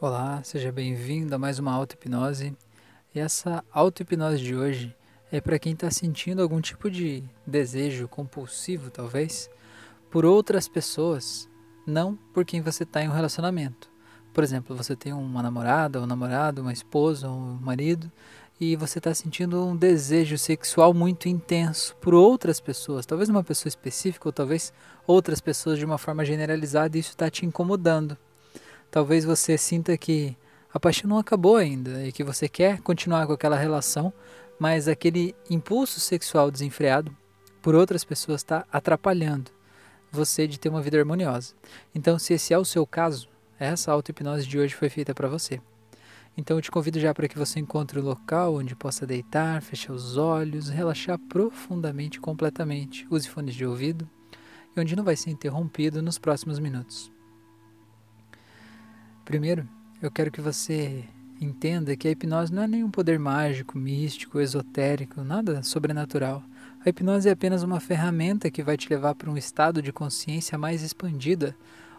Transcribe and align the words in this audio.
Olá, 0.00 0.40
seja 0.44 0.70
bem-vindo 0.70 1.34
a 1.34 1.38
mais 1.38 1.58
uma 1.58 1.72
auto-hipnose. 1.72 2.56
E 3.12 3.18
essa 3.18 3.64
auto-hipnose 3.72 4.38
de 4.38 4.54
hoje 4.54 4.94
é 5.32 5.40
para 5.40 5.58
quem 5.58 5.72
está 5.72 5.90
sentindo 5.90 6.40
algum 6.40 6.60
tipo 6.60 6.88
de 6.88 7.24
desejo 7.44 8.06
compulsivo, 8.06 8.92
talvez, 8.92 9.50
por 10.08 10.24
outras 10.24 10.68
pessoas, 10.68 11.48
não 11.84 12.14
por 12.32 12.44
quem 12.44 12.60
você 12.60 12.84
está 12.84 13.02
em 13.02 13.08
um 13.08 13.12
relacionamento. 13.12 13.90
Por 14.32 14.44
exemplo, 14.44 14.76
você 14.76 14.94
tem 14.94 15.12
uma 15.12 15.42
namorada, 15.42 16.00
um 16.00 16.06
namorado, 16.06 16.62
uma 16.62 16.72
esposa, 16.72 17.28
um 17.28 17.58
marido, 17.60 18.08
e 18.60 18.76
você 18.76 18.98
está 18.98 19.12
sentindo 19.12 19.66
um 19.66 19.74
desejo 19.74 20.38
sexual 20.38 20.94
muito 20.94 21.28
intenso 21.28 21.96
por 21.96 22.14
outras 22.14 22.60
pessoas, 22.60 23.04
talvez 23.04 23.28
uma 23.28 23.42
pessoa 23.42 23.68
específica 23.68 24.28
ou 24.28 24.32
talvez 24.32 24.72
outras 25.08 25.40
pessoas 25.40 25.76
de 25.76 25.84
uma 25.84 25.98
forma 25.98 26.24
generalizada, 26.24 26.96
e 26.96 27.00
isso 27.00 27.10
está 27.10 27.28
te 27.28 27.44
incomodando 27.44 28.16
talvez 28.90 29.24
você 29.24 29.56
sinta 29.58 29.96
que 29.96 30.36
a 30.72 30.78
paixão 30.78 31.08
não 31.08 31.18
acabou 31.18 31.56
ainda 31.56 32.06
e 32.06 32.12
que 32.12 32.22
você 32.22 32.48
quer 32.48 32.80
continuar 32.80 33.26
com 33.26 33.32
aquela 33.32 33.56
relação, 33.56 34.12
mas 34.58 34.88
aquele 34.88 35.34
impulso 35.48 36.00
sexual 36.00 36.50
desenfreado 36.50 37.14
por 37.62 37.74
outras 37.74 38.04
pessoas 38.04 38.40
está 38.40 38.66
atrapalhando 38.72 39.50
você 40.10 40.46
de 40.46 40.58
ter 40.58 40.68
uma 40.68 40.82
vida 40.82 40.98
harmoniosa. 40.98 41.54
Então, 41.94 42.18
se 42.18 42.34
esse 42.34 42.54
é 42.54 42.58
o 42.58 42.64
seu 42.64 42.86
caso, 42.86 43.28
essa 43.58 43.92
auto-hipnose 43.92 44.46
de 44.46 44.58
hoje 44.58 44.74
foi 44.74 44.88
feita 44.88 45.14
para 45.14 45.28
você. 45.28 45.60
Então, 46.36 46.56
eu 46.56 46.62
te 46.62 46.70
convido 46.70 47.00
já 47.00 47.12
para 47.12 47.28
que 47.28 47.38
você 47.38 47.58
encontre 47.58 47.98
um 47.98 48.04
local 48.04 48.54
onde 48.54 48.74
possa 48.74 49.06
deitar, 49.06 49.60
fechar 49.60 49.92
os 49.92 50.16
olhos, 50.16 50.68
relaxar 50.68 51.18
profundamente, 51.28 52.20
completamente, 52.20 53.06
use 53.10 53.28
fones 53.28 53.54
de 53.54 53.66
ouvido 53.66 54.08
e 54.76 54.80
onde 54.80 54.94
não 54.94 55.04
vai 55.04 55.16
ser 55.16 55.30
interrompido 55.30 56.00
nos 56.00 56.18
próximos 56.18 56.58
minutos. 56.58 57.17
Primeiro, 59.28 59.68
eu 60.00 60.10
quero 60.10 60.30
que 60.30 60.40
você 60.40 61.04
entenda 61.38 61.94
que 61.94 62.08
a 62.08 62.10
hipnose 62.10 62.50
não 62.50 62.62
é 62.62 62.66
nenhum 62.66 62.90
poder 62.90 63.18
mágico, 63.18 63.76
místico, 63.76 64.40
esotérico, 64.40 65.22
nada 65.22 65.62
sobrenatural. 65.62 66.42
A 66.82 66.88
hipnose 66.88 67.28
é 67.28 67.32
apenas 67.32 67.62
uma 67.62 67.78
ferramenta 67.78 68.50
que 68.50 68.62
vai 68.62 68.78
te 68.78 68.88
levar 68.88 69.14
para 69.14 69.30
um 69.30 69.36
estado 69.36 69.82
de 69.82 69.92
consciência 69.92 70.56
mais 70.56 70.82
expandida, 70.82 71.54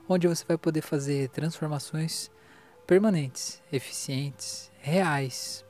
onde 0.08 0.28
você 0.28 0.44
vai 0.44 0.58
poder 0.58 0.82
fazer 0.82 1.30
transformações 1.30 2.32
permanentes, 2.88 3.62
eficientes, 3.72 4.72
reais, 4.80 5.64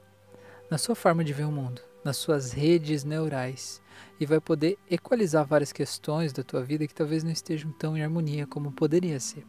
na 0.71 0.77
sua 0.77 0.95
forma 0.95 1.25
de 1.25 1.33
ver 1.33 1.43
o 1.43 1.51
mundo, 1.51 1.81
nas 2.05 2.15
suas 2.15 2.53
redes 2.53 3.03
neurais, 3.03 3.81
e 4.17 4.25
vai 4.25 4.39
poder 4.39 4.77
equalizar 4.89 5.45
várias 5.45 5.73
questões 5.73 6.31
da 6.31 6.41
tua 6.41 6.63
vida 6.63 6.87
que 6.87 6.95
talvez 6.95 7.21
não 7.21 7.31
estejam 7.31 7.69
tão 7.73 7.97
em 7.97 8.01
harmonia 8.01 8.47
como 8.47 8.71
poderia 8.71 9.19
ser 9.19 9.43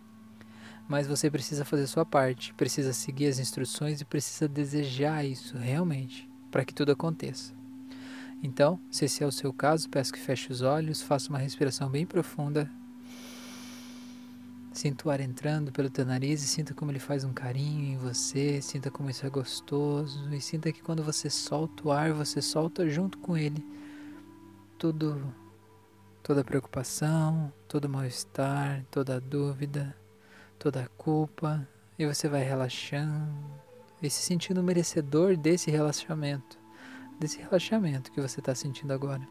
mas 0.90 1.06
você 1.06 1.30
precisa 1.30 1.64
fazer 1.64 1.86
sua 1.86 2.04
parte, 2.04 2.52
precisa 2.54 2.92
seguir 2.92 3.28
as 3.28 3.38
instruções 3.38 4.00
e 4.00 4.04
precisa 4.04 4.48
desejar 4.48 5.24
isso 5.24 5.56
realmente 5.56 6.28
para 6.50 6.64
que 6.64 6.74
tudo 6.74 6.90
aconteça. 6.90 7.54
Então, 8.42 8.80
se 8.90 9.04
esse 9.04 9.22
é 9.22 9.26
o 9.26 9.30
seu 9.30 9.52
caso, 9.52 9.88
peço 9.88 10.12
que 10.12 10.18
feche 10.18 10.50
os 10.50 10.62
olhos, 10.62 11.00
faça 11.00 11.28
uma 11.28 11.38
respiração 11.38 11.88
bem 11.88 12.04
profunda. 12.04 12.68
Sinta 14.72 15.06
o 15.06 15.12
ar 15.12 15.20
entrando 15.20 15.70
pelo 15.70 15.88
teu 15.88 16.04
nariz 16.04 16.42
e 16.42 16.48
sinta 16.48 16.74
como 16.74 16.90
ele 16.90 16.98
faz 16.98 17.22
um 17.22 17.32
carinho 17.32 17.94
em 17.94 17.96
você, 17.96 18.60
sinta 18.60 18.90
como 18.90 19.08
isso 19.08 19.24
é 19.24 19.30
gostoso 19.30 20.28
e 20.34 20.40
sinta 20.40 20.72
que 20.72 20.82
quando 20.82 21.04
você 21.04 21.30
solta 21.30 21.86
o 21.86 21.92
ar, 21.92 22.12
você 22.12 22.42
solta 22.42 22.88
junto 22.90 23.16
com 23.18 23.36
ele 23.36 23.64
tudo, 24.76 25.22
toda 26.20 26.42
preocupação, 26.42 27.52
todo 27.68 27.88
mal-estar, 27.88 28.84
toda 28.90 29.16
a 29.16 29.20
dúvida, 29.20 29.94
toda 30.60 30.82
a 30.82 30.88
culpa 30.88 31.66
e 31.98 32.06
você 32.06 32.28
vai 32.28 32.42
relaxando 32.42 33.34
e 34.02 34.10
se 34.10 34.22
sentindo 34.22 34.62
merecedor 34.62 35.34
desse 35.34 35.70
relaxamento, 35.70 36.58
desse 37.18 37.38
relaxamento 37.38 38.12
que 38.12 38.20
você 38.20 38.40
está 38.40 38.54
sentindo 38.54 38.92
agora. 38.92 39.26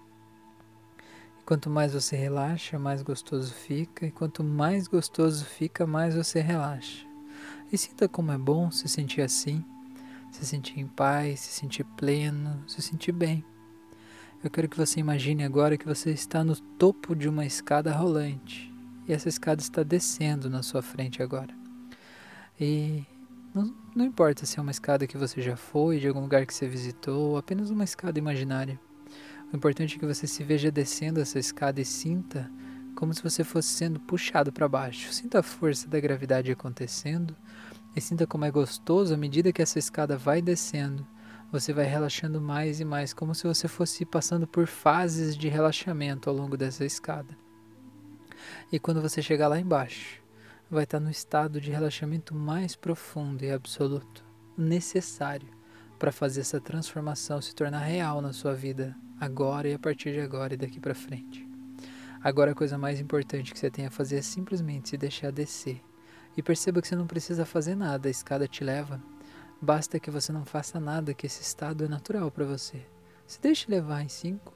E 1.39 1.43
quanto 1.43 1.69
mais 1.69 1.93
você 1.93 2.15
relaxa, 2.15 2.79
mais 2.79 3.03
gostoso 3.03 3.53
fica, 3.53 4.07
e 4.07 4.11
quanto 4.11 4.43
mais 4.43 4.87
gostoso 4.87 5.45
fica, 5.45 5.85
mais 5.85 6.15
você 6.15 6.41
relaxa. 6.41 7.05
E 7.71 7.77
sinta 7.77 8.09
como 8.09 8.31
é 8.31 8.37
bom 8.37 8.71
se 8.71 8.87
sentir 8.89 9.21
assim, 9.21 9.63
se 10.31 10.43
sentir 10.47 10.79
em 10.79 10.87
paz, 10.87 11.41
se 11.41 11.59
sentir 11.59 11.83
pleno, 11.95 12.63
se 12.67 12.81
sentir 12.81 13.11
bem. 13.11 13.45
Eu 14.43 14.49
quero 14.49 14.67
que 14.67 14.77
você 14.77 14.99
imagine 14.99 15.43
agora 15.43 15.77
que 15.77 15.85
você 15.85 16.09
está 16.09 16.43
no 16.43 16.55
topo 16.55 17.15
de 17.15 17.29
uma 17.29 17.45
escada 17.45 17.93
rolante 17.93 18.69
e 19.09 19.13
essa 19.13 19.27
escada 19.27 19.59
está 19.59 19.81
descendo 19.81 20.51
na 20.51 20.61
sua 20.61 20.83
frente 20.83 21.23
agora. 21.23 21.51
E 22.61 23.03
não, 23.53 23.75
não 23.95 24.05
importa 24.05 24.45
se 24.45 24.59
é 24.59 24.61
uma 24.61 24.69
escada 24.69 25.07
que 25.07 25.17
você 25.17 25.41
já 25.41 25.55
foi, 25.55 25.99
de 25.99 26.07
algum 26.07 26.21
lugar 26.21 26.45
que 26.45 26.53
você 26.53 26.67
visitou, 26.67 27.31
ou 27.31 27.37
apenas 27.37 27.71
uma 27.71 27.83
escada 27.83 28.19
imaginária. 28.19 28.79
O 29.51 29.57
importante 29.57 29.95
é 29.95 29.99
que 29.99 30.05
você 30.05 30.27
se 30.27 30.43
veja 30.43 30.69
descendo 30.69 31.19
essa 31.19 31.39
escada 31.39 31.81
e 31.81 31.85
sinta 31.85 32.51
como 32.95 33.11
se 33.11 33.23
você 33.23 33.43
fosse 33.43 33.69
sendo 33.69 33.99
puxado 33.99 34.53
para 34.53 34.69
baixo. 34.69 35.11
Sinta 35.11 35.39
a 35.39 35.43
força 35.43 35.87
da 35.87 35.99
gravidade 35.99 36.51
acontecendo 36.51 37.35
e 37.95 37.99
sinta 37.99 38.27
como 38.27 38.45
é 38.45 38.51
gostoso 38.51 39.15
à 39.15 39.17
medida 39.17 39.51
que 39.51 39.61
essa 39.61 39.79
escada 39.79 40.17
vai 40.17 40.39
descendo. 40.39 41.07
Você 41.51 41.73
vai 41.73 41.85
relaxando 41.85 42.39
mais 42.39 42.79
e 42.79 42.85
mais, 42.85 43.11
como 43.11 43.33
se 43.33 43.47
você 43.47 43.67
fosse 43.67 44.05
passando 44.05 44.45
por 44.45 44.67
fases 44.67 45.35
de 45.35 45.47
relaxamento 45.47 46.29
ao 46.29 46.35
longo 46.35 46.55
dessa 46.55 46.85
escada. 46.85 47.48
E 48.71 48.77
quando 48.79 49.01
você 49.01 49.21
chegar 49.21 49.47
lá 49.47 49.59
embaixo, 49.59 50.21
vai 50.69 50.83
estar 50.83 50.99
no 50.99 51.09
estado 51.09 51.59
de 51.59 51.71
relaxamento 51.71 52.35
mais 52.35 52.75
profundo 52.75 53.43
e 53.43 53.51
absoluto, 53.51 54.23
necessário 54.55 55.47
para 55.97 56.11
fazer 56.11 56.41
essa 56.41 56.61
transformação 56.61 57.41
se 57.41 57.55
tornar 57.55 57.79
real 57.79 58.21
na 58.21 58.31
sua 58.31 58.53
vida, 58.53 58.95
agora 59.19 59.67
e 59.67 59.73
a 59.73 59.79
partir 59.79 60.13
de 60.13 60.19
agora 60.21 60.53
e 60.53 60.57
daqui 60.57 60.79
para 60.79 60.93
frente. 60.93 61.49
Agora 62.23 62.51
a 62.51 62.55
coisa 62.55 62.77
mais 62.77 62.99
importante 62.99 63.51
que 63.51 63.57
você 63.57 63.71
tem 63.71 63.87
a 63.87 63.91
fazer 63.91 64.17
é 64.17 64.21
simplesmente 64.21 64.89
se 64.89 64.97
deixar 64.97 65.31
descer. 65.31 65.81
E 66.37 66.43
perceba 66.43 66.79
que 66.81 66.87
você 66.87 66.95
não 66.95 67.07
precisa 67.07 67.45
fazer 67.45 67.75
nada, 67.75 68.07
a 68.07 68.11
escada 68.11 68.47
te 68.47 68.63
leva. 68.63 69.01
Basta 69.59 69.99
que 69.99 70.11
você 70.11 70.31
não 70.31 70.45
faça 70.45 70.79
nada, 70.79 71.13
que 71.13 71.25
esse 71.25 71.41
estado 71.41 71.83
é 71.83 71.87
natural 71.87 72.29
para 72.29 72.45
você. 72.45 72.85
Se 73.25 73.41
deixe 73.41 73.69
levar 73.69 74.03
em 74.03 74.09
cinco, 74.09 74.53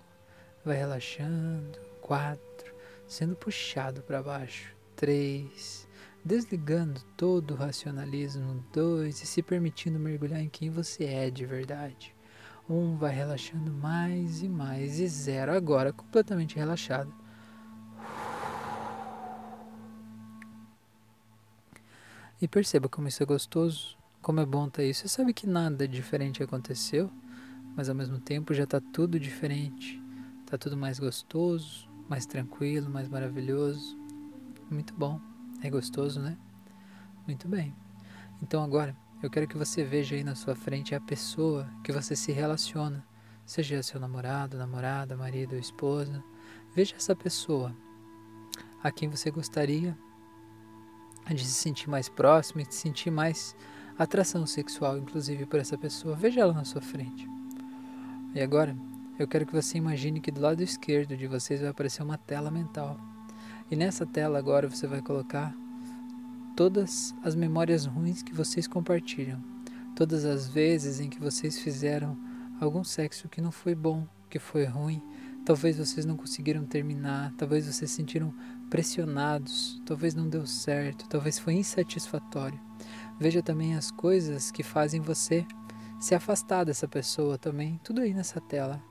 vai 0.63 0.77
relaxando, 0.77 1.79
quatro, 1.99 2.52
sendo 3.07 3.35
puxado 3.35 4.01
para 4.01 4.23
baixo. 4.23 4.75
3. 4.95 5.87
Desligando 6.23 7.01
todo 7.17 7.51
o 7.51 7.57
racionalismo. 7.57 8.63
2. 8.73 9.21
E 9.21 9.25
se 9.25 9.41
permitindo 9.41 9.99
mergulhar 9.99 10.41
em 10.41 10.49
quem 10.49 10.69
você 10.69 11.05
é 11.05 11.29
de 11.29 11.45
verdade. 11.45 12.15
1. 12.69 12.73
Um, 12.75 12.97
vai 12.97 13.13
relaxando 13.13 13.71
mais 13.71 14.41
e 14.41 14.49
mais. 14.49 14.99
E 14.99 15.07
0. 15.07 15.51
Agora 15.53 15.91
completamente 15.91 16.55
relaxado. 16.55 17.13
E 22.43 22.47
perceba 22.47 22.89
como 22.89 23.07
isso 23.07 23.23
é 23.23 23.25
gostoso, 23.25 23.97
como 24.21 24.41
é 24.41 24.45
bom 24.45 24.67
ter 24.67 24.89
isso. 24.89 25.03
Você 25.03 25.07
sabe 25.07 25.33
que 25.33 25.47
nada 25.47 25.87
diferente 25.87 26.43
aconteceu, 26.43 27.09
mas 27.73 27.87
ao 27.87 27.95
mesmo 27.95 28.19
tempo 28.19 28.53
já 28.53 28.65
está 28.65 28.81
tudo 28.81 29.17
diferente. 29.17 30.01
Está 30.41 30.57
tudo 30.57 30.75
mais 30.75 30.99
gostoso, 30.99 31.87
mais 32.07 32.25
tranquilo, 32.25 32.89
mais 32.89 33.07
maravilhoso. 33.07 33.97
Muito 34.69 34.93
bom. 34.93 35.19
É 35.61 35.69
gostoso, 35.69 36.19
né? 36.19 36.37
Muito 37.25 37.47
bem. 37.47 37.73
Então 38.41 38.63
agora 38.63 38.95
eu 39.21 39.29
quero 39.29 39.47
que 39.47 39.57
você 39.57 39.83
veja 39.83 40.15
aí 40.15 40.23
na 40.23 40.35
sua 40.35 40.55
frente 40.55 40.93
a 40.93 40.99
pessoa 40.99 41.69
que 41.83 41.91
você 41.91 42.15
se 42.15 42.31
relaciona, 42.31 43.05
seja 43.45 43.81
seu 43.81 43.99
namorado, 43.99 44.57
namorada, 44.57 45.15
marido 45.15 45.53
ou 45.53 45.59
esposa. 45.59 46.23
Veja 46.75 46.95
essa 46.95 47.15
pessoa 47.15 47.73
a 48.83 48.91
quem 48.91 49.09
você 49.09 49.31
gostaria 49.31 49.97
de 51.29 51.45
se 51.45 51.53
sentir 51.53 51.89
mais 51.89 52.09
próximo 52.09 52.59
e 52.59 52.65
de 52.65 52.75
sentir 52.75 53.09
mais 53.09 53.55
atração 53.97 54.45
sexual, 54.45 54.97
inclusive 54.97 55.45
por 55.45 55.59
essa 55.59 55.77
pessoa. 55.77 56.15
Veja 56.15 56.41
ela 56.41 56.53
na 56.53 56.65
sua 56.65 56.81
frente. 56.81 57.25
E 58.35 58.41
agora 58.41 58.75
eu 59.17 59.27
quero 59.27 59.45
que 59.45 59.53
você 59.53 59.77
imagine 59.77 60.19
que 60.19 60.31
do 60.31 60.41
lado 60.41 60.63
esquerdo 60.63 61.15
de 61.15 61.27
vocês 61.27 61.61
vai 61.61 61.69
aparecer 61.69 62.01
uma 62.01 62.17
tela 62.17 62.49
mental. 62.49 62.99
E 63.69 63.75
nessa 63.75 64.05
tela 64.05 64.39
agora 64.39 64.67
você 64.67 64.87
vai 64.87 65.01
colocar 65.01 65.55
todas 66.55 67.13
as 67.23 67.35
memórias 67.35 67.85
ruins 67.85 68.23
que 68.23 68.33
vocês 68.33 68.67
compartilham. 68.67 69.43
Todas 69.95 70.25
as 70.25 70.47
vezes 70.47 70.99
em 70.99 71.09
que 71.09 71.19
vocês 71.19 71.59
fizeram 71.59 72.17
algum 72.59 72.83
sexo 72.83 73.29
que 73.29 73.41
não 73.41 73.51
foi 73.51 73.75
bom, 73.75 74.07
que 74.29 74.39
foi 74.39 74.65
ruim. 74.65 75.01
Talvez 75.45 75.77
vocês 75.77 76.05
não 76.05 76.15
conseguiram 76.15 76.65
terminar, 76.65 77.33
talvez 77.37 77.65
vocês 77.65 77.91
se 77.91 77.97
sentiram 77.97 78.33
pressionados, 78.69 79.81
talvez 79.85 80.15
não 80.15 80.27
deu 80.27 80.47
certo, 80.47 81.07
talvez 81.07 81.37
foi 81.37 81.53
insatisfatório. 81.53 82.59
Veja 83.19 83.43
também 83.43 83.75
as 83.75 83.91
coisas 83.91 84.49
que 84.49 84.63
fazem 84.63 85.01
você 85.01 85.45
se 85.99 86.15
afastar 86.15 86.63
dessa 86.63 86.87
pessoa 86.87 87.37
também, 87.37 87.79
tudo 87.83 88.01
aí 88.01 88.13
nessa 88.13 88.41
tela. 88.41 88.81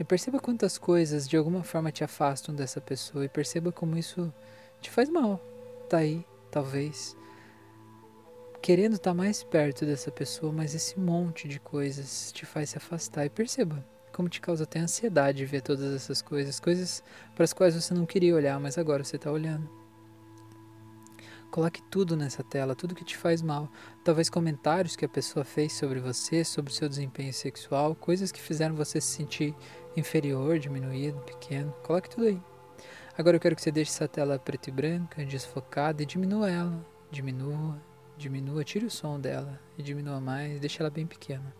E 0.00 0.04
perceba 0.04 0.40
quantas 0.40 0.78
coisas 0.78 1.28
de 1.28 1.36
alguma 1.36 1.62
forma 1.62 1.92
te 1.92 2.02
afastam 2.02 2.54
dessa 2.54 2.80
pessoa 2.80 3.22
e 3.22 3.28
perceba 3.28 3.70
como 3.70 3.98
isso 3.98 4.32
te 4.80 4.90
faz 4.90 5.10
mal. 5.10 5.38
Tá 5.90 5.98
aí, 5.98 6.24
talvez, 6.50 7.14
querendo 8.62 8.94
estar 8.94 9.12
mais 9.12 9.44
perto 9.44 9.84
dessa 9.84 10.10
pessoa, 10.10 10.50
mas 10.50 10.74
esse 10.74 10.98
monte 10.98 11.46
de 11.46 11.60
coisas 11.60 12.32
te 12.32 12.46
faz 12.46 12.70
se 12.70 12.78
afastar. 12.78 13.26
E 13.26 13.28
perceba 13.28 13.84
como 14.10 14.26
te 14.26 14.40
causa 14.40 14.64
até 14.64 14.78
ansiedade 14.78 15.44
ver 15.44 15.60
todas 15.60 15.94
essas 15.94 16.22
coisas, 16.22 16.58
coisas 16.58 17.04
para 17.34 17.44
as 17.44 17.52
quais 17.52 17.74
você 17.74 17.92
não 17.92 18.06
queria 18.06 18.34
olhar, 18.34 18.58
mas 18.58 18.78
agora 18.78 19.04
você 19.04 19.16
está 19.16 19.30
olhando. 19.30 19.79
Coloque 21.50 21.82
tudo 21.82 22.16
nessa 22.16 22.44
tela, 22.44 22.76
tudo 22.76 22.94
que 22.94 23.04
te 23.04 23.16
faz 23.16 23.42
mal. 23.42 23.68
Talvez 24.04 24.30
comentários 24.30 24.94
que 24.94 25.04
a 25.04 25.08
pessoa 25.08 25.44
fez 25.44 25.72
sobre 25.72 25.98
você, 25.98 26.44
sobre 26.44 26.70
o 26.70 26.74
seu 26.74 26.88
desempenho 26.88 27.32
sexual, 27.34 27.96
coisas 27.96 28.30
que 28.30 28.40
fizeram 28.40 28.76
você 28.76 29.00
se 29.00 29.08
sentir 29.16 29.52
inferior, 29.96 30.60
diminuído, 30.60 31.18
pequeno. 31.22 31.74
Coloque 31.82 32.08
tudo 32.08 32.26
aí. 32.26 32.40
Agora 33.18 33.36
eu 33.36 33.40
quero 33.40 33.56
que 33.56 33.62
você 33.62 33.72
deixe 33.72 33.90
essa 33.90 34.06
tela 34.06 34.38
preta 34.38 34.70
e 34.70 34.72
branca, 34.72 35.24
desfocada 35.24 36.04
e 36.04 36.06
diminua 36.06 36.48
ela. 36.48 36.86
Diminua, 37.10 37.82
diminua, 38.16 38.62
tire 38.62 38.86
o 38.86 38.90
som 38.90 39.18
dela 39.18 39.60
e 39.76 39.82
diminua 39.82 40.20
mais, 40.20 40.60
deixe 40.60 40.80
ela 40.80 40.88
bem 40.88 41.04
pequena. 41.04 41.52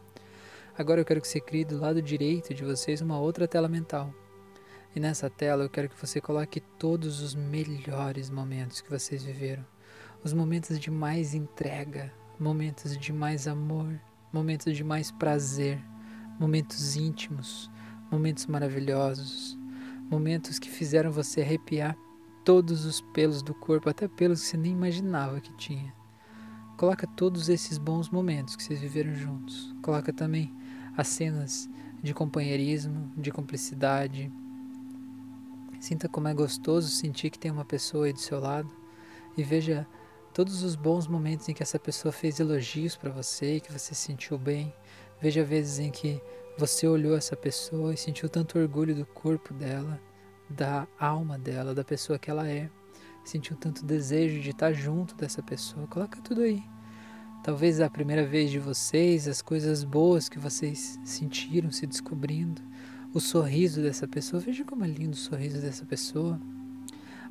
Agora 0.79 1.01
eu 1.01 1.05
quero 1.05 1.21
que 1.21 1.27
você 1.27 1.41
crie 1.41 1.65
do 1.65 1.81
lado 1.81 2.01
direito 2.01 2.55
de 2.55 2.65
vocês 2.65 3.01
uma 3.01 3.19
outra 3.19 3.49
tela 3.49 3.69
mental. 3.69 4.15
E 4.95 5.01
nessa 5.01 5.29
tela 5.29 5.65
eu 5.65 5.69
quero 5.69 5.89
que 5.89 6.01
você 6.01 6.21
coloque 6.21 6.61
todos 6.61 7.21
os 7.21 7.35
melhores 7.35 8.31
momentos 8.31 8.81
que 8.81 8.89
vocês 8.89 9.25
viveram 9.25 9.67
os 10.23 10.33
momentos 10.33 10.79
de 10.79 10.91
mais 10.91 11.35
entrega, 11.35 12.13
momentos 12.39 12.97
de 12.97 13.13
mais 13.13 13.49
amor, 13.49 13.99
momentos 14.33 14.77
de 14.77 14.85
mais 14.85 15.11
prazer, 15.11 15.83
momentos 16.39 16.97
íntimos, 16.97 17.71
momentos 18.11 18.47
maravilhosos, 18.47 19.59
momentos 20.11 20.59
que 20.59 20.69
fizeram 20.69 21.11
você 21.11 21.41
arrepiar 21.41 21.97
todos 22.45 22.85
os 22.85 23.01
pelos 23.01 23.43
do 23.43 23.55
corpo, 23.55 23.89
até 23.89 24.09
pelos 24.09 24.41
que 24.41 24.49
você 24.49 24.57
nem 24.57 24.73
imaginava 24.73 25.41
que 25.41 25.53
tinha. 25.55 25.93
Coloca 26.77 27.07
todos 27.07 27.49
esses 27.49 27.79
bons 27.79 28.09
momentos 28.09 28.57
que 28.57 28.63
vocês 28.63 28.81
viveram 28.81 29.15
juntos. 29.15 29.75
Coloca 29.83 30.13
também 30.13 30.53
as 30.97 31.09
cenas 31.09 31.69
de 32.03 32.15
companheirismo, 32.15 33.13
de 33.17 33.31
cumplicidade. 33.31 34.33
Sinta 35.79 36.09
como 36.09 36.29
é 36.29 36.35
gostoso 36.35 36.89
sentir 36.89 37.31
que 37.31 37.39
tem 37.39 37.51
uma 37.51 37.65
pessoa 37.65 38.07
aí 38.07 38.13
do 38.13 38.19
seu 38.19 38.41
lado 38.41 38.71
e 39.37 39.43
veja 39.43 39.87
todos 40.41 40.63
os 40.63 40.75
bons 40.75 41.07
momentos 41.07 41.47
em 41.51 41.53
que 41.53 41.63
essa 41.63 41.79
pessoa 41.79 42.11
fez 42.11 42.41
elogios 42.41 42.97
para 42.97 43.11
você 43.11 43.57
e 43.57 43.61
que 43.61 43.71
você 43.71 43.95
se 43.95 44.07
sentiu 44.07 44.39
bem. 44.39 44.73
Veja 45.21 45.45
vezes 45.45 45.79
em 45.79 45.91
que 45.91 46.19
você 46.57 46.89
olhou 46.89 47.15
essa 47.15 47.37
pessoa 47.37 47.93
e 47.93 47.97
sentiu 47.99 48.27
tanto 48.27 48.59
orgulho 48.59 48.95
do 48.95 49.05
corpo 49.05 49.53
dela, 49.53 50.01
da 50.49 50.89
alma 50.99 51.39
dela, 51.39 51.75
da 51.75 51.85
pessoa 51.85 52.19
que 52.19 52.31
ela 52.31 52.49
é. 52.49 52.71
Sentiu 53.23 53.55
tanto 53.55 53.85
desejo 53.85 54.41
de 54.41 54.49
estar 54.49 54.73
junto 54.73 55.15
dessa 55.15 55.43
pessoa. 55.43 55.87
Coloca 55.89 56.23
tudo 56.23 56.41
aí. 56.41 56.63
Talvez 57.45 57.79
a 57.79 57.91
primeira 57.91 58.25
vez 58.25 58.51
de 58.51 58.59
vocês, 58.59 59.29
as 59.29 59.43
coisas 59.43 59.85
boas 59.85 60.27
que 60.27 60.39
vocês 60.39 60.99
sentiram 61.05 61.71
se 61.71 61.87
descobrindo, 61.87 62.63
o 63.13 63.21
sorriso 63.21 63.83
dessa 63.83 64.09
pessoa. 64.09 64.41
Veja 64.41 64.65
como 64.65 64.87
é 64.87 64.89
lindo 64.89 65.13
o 65.13 65.21
sorriso 65.21 65.61
dessa 65.61 65.85
pessoa. 65.85 66.41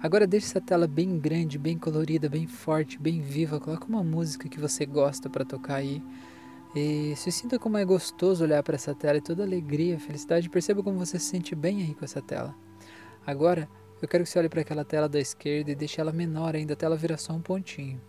Agora 0.01 0.25
deixe 0.25 0.47
essa 0.47 0.61
tela 0.61 0.87
bem 0.87 1.19
grande, 1.19 1.57
bem 1.57 1.77
colorida, 1.77 2.29
bem 2.29 2.47
forte, 2.47 2.97
bem 2.97 3.21
viva. 3.21 3.59
Coloque 3.59 3.85
uma 3.87 4.01
música 4.01 4.47
que 4.47 4.59
você 4.59 4.85
gosta 4.85 5.29
para 5.29 5.43
tocar 5.43 5.75
aí. 5.75 6.01
E 6.73 7.13
se 7.17 7.29
sinta 7.31 7.59
como 7.59 7.77
é 7.77 7.83
gostoso 7.83 8.45
olhar 8.45 8.63
para 8.63 8.75
essa 8.75 8.95
tela 8.95 9.17
e 9.17 9.21
toda 9.21 9.43
alegria, 9.43 9.99
felicidade. 9.99 10.49
Perceba 10.49 10.81
como 10.81 10.97
você 10.97 11.19
se 11.19 11.25
sente 11.25 11.53
bem 11.53 11.81
aí 11.81 11.93
com 11.93 12.05
essa 12.05 12.21
tela. 12.21 12.55
Agora, 13.27 13.67
eu 14.01 14.07
quero 14.07 14.23
que 14.23 14.29
você 14.29 14.39
olhe 14.39 14.47
para 14.47 14.61
aquela 14.61 14.85
tela 14.85 15.09
da 15.09 15.19
esquerda 15.19 15.71
e 15.71 15.75
deixe 15.75 15.99
ela 15.99 16.13
menor 16.13 16.55
ainda 16.55 16.73
até 16.73 16.85
ela 16.85 16.95
virar 16.95 17.17
só 17.17 17.33
um 17.33 17.41
pontinho. 17.41 17.99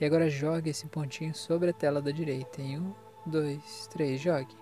E 0.00 0.04
agora 0.04 0.28
jogue 0.28 0.70
esse 0.70 0.86
pontinho 0.88 1.32
sobre 1.32 1.70
a 1.70 1.72
tela 1.72 2.02
da 2.02 2.10
direita. 2.10 2.60
Em 2.60 2.80
um, 2.80 2.92
dois, 3.24 3.86
três, 3.92 4.20
jogue. 4.20 4.56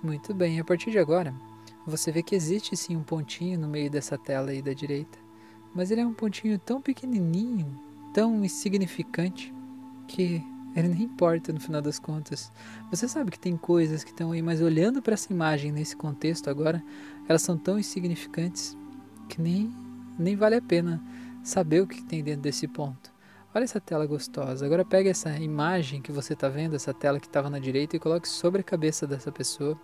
Muito 0.00 0.32
bem, 0.32 0.60
a 0.60 0.64
partir 0.64 0.92
de 0.92 0.98
agora, 1.00 1.34
você 1.86 2.10
vê 2.10 2.22
que 2.22 2.34
existe 2.34 2.76
sim 2.76 2.96
um 2.96 3.02
pontinho 3.02 3.58
no 3.58 3.68
meio 3.68 3.90
dessa 3.90 4.18
tela 4.18 4.50
aí 4.50 4.60
da 4.60 4.72
direita, 4.72 5.18
mas 5.74 5.90
ele 5.90 6.00
é 6.00 6.06
um 6.06 6.12
pontinho 6.12 6.58
tão 6.58 6.80
pequenininho, 6.80 7.66
tão 8.12 8.44
insignificante, 8.44 9.52
que 10.08 10.42
ele 10.74 10.88
nem 10.88 11.02
importa 11.02 11.52
no 11.52 11.60
final 11.60 11.80
das 11.80 11.98
contas. 11.98 12.52
Você 12.90 13.08
sabe 13.08 13.30
que 13.30 13.38
tem 13.38 13.56
coisas 13.56 14.04
que 14.04 14.10
estão 14.10 14.32
aí, 14.32 14.42
mas 14.42 14.60
olhando 14.60 15.00
para 15.00 15.14
essa 15.14 15.32
imagem 15.32 15.72
nesse 15.72 15.96
contexto 15.96 16.50
agora, 16.50 16.82
elas 17.28 17.42
são 17.42 17.56
tão 17.56 17.78
insignificantes 17.78 18.76
que 19.28 19.40
nem, 19.40 19.74
nem 20.18 20.36
vale 20.36 20.56
a 20.56 20.62
pena 20.62 21.02
saber 21.42 21.80
o 21.80 21.86
que 21.86 22.02
tem 22.02 22.22
dentro 22.22 22.42
desse 22.42 22.68
ponto. 22.68 23.14
Olha 23.54 23.64
essa 23.64 23.80
tela 23.80 24.04
gostosa. 24.06 24.66
Agora 24.66 24.84
pega 24.84 25.08
essa 25.08 25.30
imagem 25.38 26.02
que 26.02 26.12
você 26.12 26.34
está 26.34 26.46
vendo, 26.46 26.76
essa 26.76 26.92
tela 26.92 27.18
que 27.18 27.26
estava 27.26 27.48
na 27.48 27.58
direita, 27.58 27.96
e 27.96 27.98
coloque 27.98 28.28
sobre 28.28 28.60
a 28.60 28.64
cabeça 28.64 29.06
dessa 29.06 29.32
pessoa. 29.32 29.80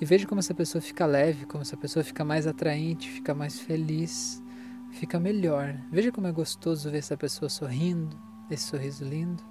E 0.00 0.04
veja 0.06 0.26
como 0.26 0.38
essa 0.38 0.54
pessoa 0.54 0.80
fica 0.80 1.04
leve, 1.04 1.44
como 1.44 1.60
essa 1.60 1.76
pessoa 1.76 2.02
fica 2.02 2.24
mais 2.24 2.46
atraente, 2.46 3.10
fica 3.10 3.34
mais 3.34 3.60
feliz, 3.60 4.42
fica 4.92 5.20
melhor. 5.20 5.76
Veja 5.92 6.10
como 6.10 6.26
é 6.26 6.32
gostoso 6.32 6.90
ver 6.90 6.98
essa 6.98 7.18
pessoa 7.18 7.50
sorrindo, 7.50 8.18
esse 8.50 8.64
sorriso 8.64 9.04
lindo. 9.04 9.44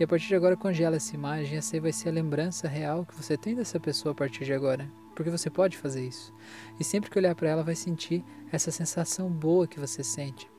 E 0.00 0.02
a 0.02 0.08
partir 0.08 0.26
de 0.26 0.34
agora 0.34 0.56
congela 0.56 0.96
essa 0.96 1.14
imagem, 1.14 1.56
essa 1.56 1.76
aí 1.76 1.80
vai 1.80 1.92
ser 1.92 2.08
a 2.08 2.12
lembrança 2.12 2.66
real 2.66 3.06
que 3.06 3.14
você 3.14 3.36
tem 3.36 3.54
dessa 3.54 3.78
pessoa 3.78 4.10
a 4.10 4.14
partir 4.14 4.44
de 4.44 4.52
agora. 4.52 4.90
Porque 5.14 5.30
você 5.30 5.48
pode 5.48 5.76
fazer 5.76 6.04
isso. 6.04 6.34
E 6.80 6.84
sempre 6.84 7.08
que 7.08 7.18
olhar 7.18 7.34
para 7.36 7.50
ela 7.50 7.62
vai 7.62 7.76
sentir 7.76 8.24
essa 8.50 8.72
sensação 8.72 9.30
boa 9.30 9.68
que 9.68 9.78
você 9.78 10.02
sente. 10.02 10.50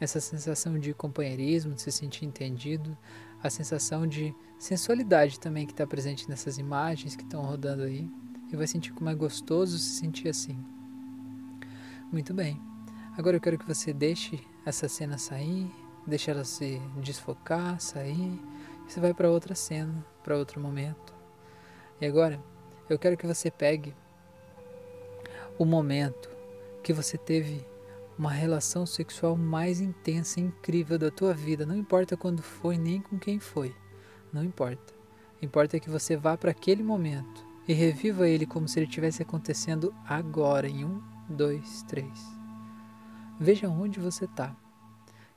Essa 0.00 0.20
sensação 0.20 0.78
de 0.78 0.94
companheirismo, 0.94 1.74
de 1.74 1.82
se 1.82 1.92
sentir 1.92 2.24
entendido, 2.24 2.96
a 3.42 3.50
sensação 3.50 4.06
de 4.06 4.34
sensualidade 4.58 5.38
também 5.38 5.66
que 5.66 5.72
está 5.72 5.86
presente 5.86 6.28
nessas 6.30 6.56
imagens 6.56 7.14
que 7.14 7.22
estão 7.22 7.42
rodando 7.42 7.82
aí 7.82 8.08
e 8.52 8.56
vai 8.56 8.66
sentir 8.66 8.92
como 8.92 9.10
é 9.10 9.14
gostoso 9.14 9.78
se 9.78 9.98
sentir 9.98 10.28
assim. 10.28 10.58
Muito 12.12 12.32
bem. 12.32 12.60
Agora 13.16 13.36
eu 13.36 13.40
quero 13.40 13.58
que 13.58 13.66
você 13.66 13.92
deixe 13.92 14.40
essa 14.64 14.88
cena 14.88 15.18
sair, 15.18 15.70
deixe 16.06 16.30
ela 16.30 16.44
se 16.44 16.80
desfocar, 17.02 17.80
sair, 17.80 18.40
você 18.86 19.00
vai 19.00 19.12
para 19.12 19.30
outra 19.30 19.54
cena, 19.54 20.04
para 20.22 20.36
outro 20.36 20.60
momento. 20.60 21.14
E 22.00 22.06
agora 22.06 22.40
eu 22.88 22.98
quero 22.98 23.16
que 23.16 23.26
você 23.26 23.50
pegue 23.50 23.94
o 25.58 25.64
momento 25.64 26.28
que 26.82 26.92
você 26.92 27.18
teve 27.18 27.66
uma 28.18 28.30
relação 28.30 28.86
sexual 28.86 29.36
mais 29.36 29.80
intensa 29.80 30.40
e 30.40 30.44
incrível 30.44 30.98
da 30.98 31.10
tua 31.10 31.34
vida, 31.34 31.66
não 31.66 31.76
importa 31.76 32.16
quando 32.16 32.42
foi 32.42 32.78
nem 32.78 33.00
com 33.00 33.18
quem 33.18 33.38
foi, 33.38 33.74
não 34.32 34.44
importa. 34.44 34.94
Importa 35.42 35.78
que 35.78 35.90
você 35.90 36.16
vá 36.16 36.36
para 36.36 36.50
aquele 36.50 36.82
momento 36.82 37.44
e 37.66 37.72
reviva 37.72 38.28
ele 38.28 38.46
como 38.46 38.68
se 38.68 38.78
ele 38.78 38.86
estivesse 38.86 39.22
acontecendo 39.22 39.94
agora, 40.06 40.68
em 40.68 40.84
um, 40.84 41.02
dois, 41.28 41.82
três. 41.84 42.36
Veja 43.38 43.68
onde 43.68 44.00
você 44.00 44.24
está. 44.24 44.54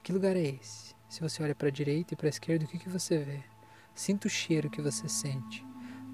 Que 0.04 0.14
lugar 0.14 0.36
é 0.36 0.44
esse? 0.44 0.96
Se 1.10 1.22
você 1.22 1.42
olha 1.42 1.56
para 1.56 1.68
a 1.68 1.72
direita 1.72 2.14
e 2.14 2.18
para 2.18 2.28
a 2.28 2.30
esquerda, 2.30 2.66
o 2.66 2.68
que, 2.68 2.78
que 2.78 2.90
você 2.90 3.18
vê? 3.18 3.40
Sinta 3.96 4.28
o 4.28 4.30
cheiro 4.30 4.70
que 4.70 4.82
você 4.82 5.10
sente. 5.10 5.66